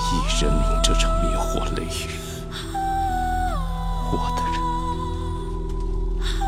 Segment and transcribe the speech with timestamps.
[0.00, 0.04] 你
[0.40, 2.08] 人民这场灭火雷雨，
[4.12, 4.56] 我的人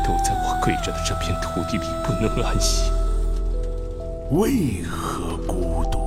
[0.05, 2.89] 都在我跪着的这片土地里不能安息。
[4.31, 5.99] 为何孤独？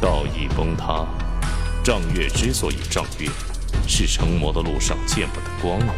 [0.00, 1.06] 道义崩塌，
[1.84, 3.28] 丈月之所以丈月，
[3.86, 5.88] 是成魔的路上见不得光明。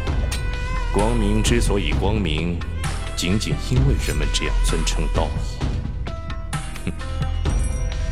[0.93, 2.59] 光明之所以光明，
[3.15, 5.65] 仅仅因为人们这样尊称道义。
[6.85, 6.91] 哼，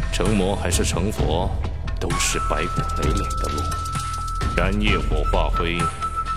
[0.14, 1.50] 成魔还是成佛，
[2.00, 3.62] 都是白骨累累的路。
[4.56, 5.74] 燃业火化灰，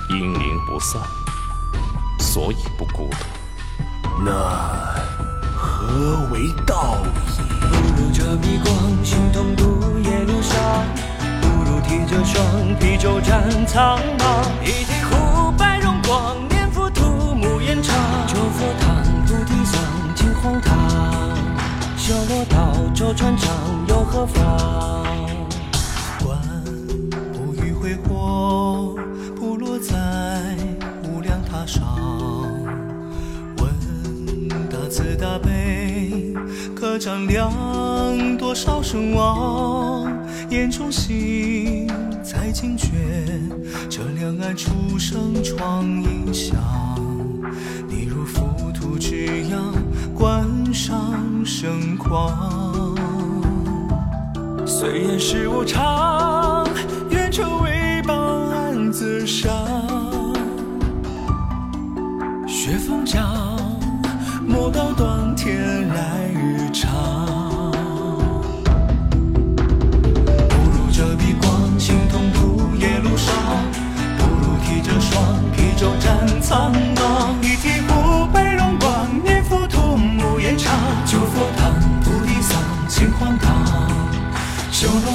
[0.09, 1.01] 阴灵不散，
[2.19, 3.16] 所以不孤独。
[4.24, 4.33] 那
[5.55, 7.09] 何为道义？
[7.60, 10.83] 不如这笔光，心痛渡夜路上；
[11.43, 14.45] 不如提着双披舟战苍茫。
[14.65, 14.85] 一
[23.07, 25.07] 道，周传长，又何妨？
[26.24, 26.37] 观
[27.32, 28.96] 不欲挥霍，
[29.37, 29.95] 不落在
[31.04, 31.84] 无量塔上。
[33.59, 36.34] 问大慈大悲，
[36.74, 40.12] 可丈量多少声望？
[40.51, 41.88] 眼中心
[42.24, 42.88] 才惊觉，
[43.88, 46.57] 这两岸出生创影响。
[47.88, 48.43] 你如浮
[48.74, 49.73] 屠之样，
[50.12, 52.85] 观赏盛况。
[54.79, 56.69] 虽然世无常，
[57.09, 59.51] 愿成为报案自伤。
[62.46, 63.59] 雪风降，
[64.47, 67.72] 魔刀断，天来日长。
[70.47, 73.34] 不如这笔光，心痛渡夜路上；
[74.19, 76.71] 不如提着霜披舟战苍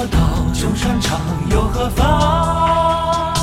[0.07, 1.19] 道，周传长，
[1.49, 3.33] 又何妨？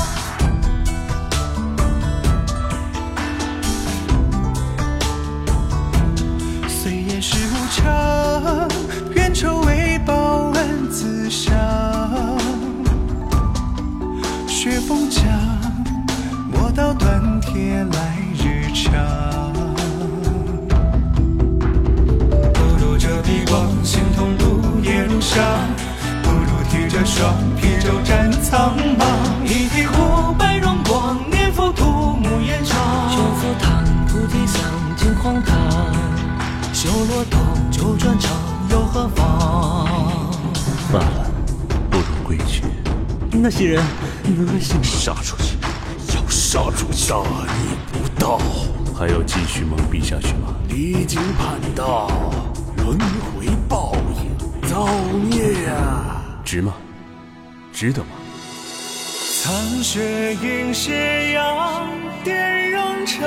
[6.67, 8.67] 虽言世无常，
[9.15, 11.57] 愿成为报恩自赏。
[14.47, 15.23] 雪风降，
[16.51, 19.58] 魔道断，铁来日长。
[27.19, 29.03] 双披舟战苍茫。
[29.43, 33.11] 一提壶白荣光，念佛土木延长。
[33.11, 34.63] 修佛堂，菩提桑，
[34.95, 35.53] 金荒唐。
[36.73, 37.37] 修罗道，
[37.69, 38.31] 周转长，
[38.71, 40.31] 又何妨？
[40.93, 41.29] 罢了，
[41.89, 42.63] 不如归去。
[43.31, 43.83] 那些人
[44.23, 44.83] 恶心吗？
[44.83, 45.57] 杀出去，
[46.15, 47.09] 要杀出去！
[47.09, 48.39] 大逆不道，
[48.97, 50.55] 还要继续蒙蔽下去吗？
[50.69, 52.09] 离经叛道，
[52.77, 54.87] 轮回报应，造
[55.29, 56.23] 孽啊！
[56.45, 56.71] 值吗？
[57.79, 58.09] 值得吗？
[59.41, 61.87] 残雪映斜阳，
[62.25, 63.25] 点燃成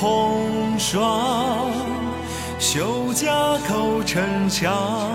[0.00, 1.70] 红霜。
[2.58, 3.28] 修家
[3.68, 5.08] 口城墙，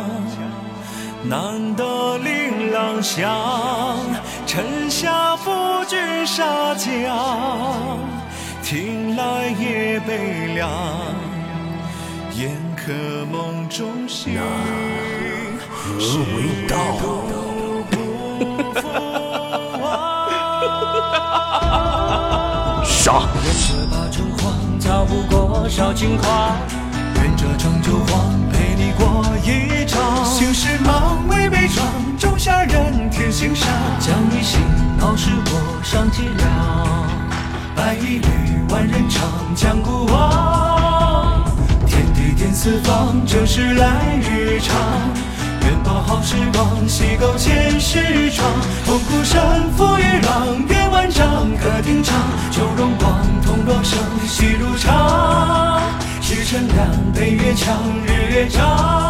[1.23, 3.97] 难得琳琅香。
[4.47, 5.51] 臣下夫
[5.89, 7.99] 君杀将，
[8.63, 10.71] 听来夜悲凉。
[12.37, 12.93] 宴客
[13.29, 14.39] 梦中醒，
[15.99, 17.54] 何为道？
[22.83, 23.21] 杀！
[23.43, 24.39] 愿这把城隍
[24.83, 26.55] 逃不过少轻狂，
[27.15, 30.25] 愿这长久荒陪你过一场。
[30.25, 31.85] 行事忙为悲壮，
[32.17, 34.59] 种下人天行善，将一心
[34.97, 36.43] 闹事过上体谅。
[37.75, 41.43] 白衣绿万人唱，江古往，
[41.85, 44.75] 天地间四方，正是来日长。
[45.61, 48.47] 愿把好时光，洗够前世闯，
[56.55, 56.67] 喜如常。
[56.67, 59.04] 时辰亮，北越强，日越长。